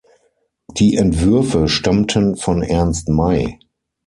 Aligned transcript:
Die 0.79 0.95
Entwürfe 0.95 1.67
stammten 1.67 2.35
von 2.35 2.63
Ernst 2.63 3.07
May. 3.07 3.59